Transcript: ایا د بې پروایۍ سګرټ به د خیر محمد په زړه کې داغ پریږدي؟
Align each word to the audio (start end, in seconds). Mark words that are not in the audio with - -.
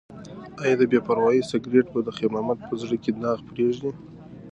ایا 0.63 0.75
د 0.79 0.81
بې 0.91 0.99
پروایۍ 1.07 1.41
سګرټ 1.49 1.87
به 1.93 1.99
د 2.03 2.09
خیر 2.17 2.29
محمد 2.33 2.59
په 2.67 2.73
زړه 2.81 2.95
کې 3.03 3.11
داغ 3.21 3.39
پریږدي؟ 3.49 3.91